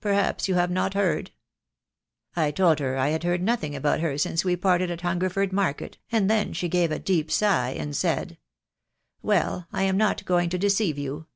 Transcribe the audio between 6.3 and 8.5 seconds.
then she gave a deep sigh, and said,